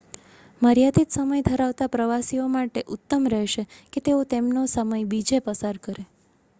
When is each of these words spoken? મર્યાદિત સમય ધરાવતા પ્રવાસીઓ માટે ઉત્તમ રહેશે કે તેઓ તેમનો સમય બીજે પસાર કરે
મર્યાદિત 0.61 1.11
સમય 1.15 1.41
ધરાવતા 1.47 1.89
પ્રવાસીઓ 1.89 2.47
માટે 2.49 2.85
ઉત્તમ 2.95 3.29
રહેશે 3.29 3.63
કે 3.91 4.05
તેઓ 4.05 4.21
તેમનો 4.31 4.61
સમય 4.73 5.07
બીજે 5.07 5.37
પસાર 5.45 5.77
કરે 5.83 6.03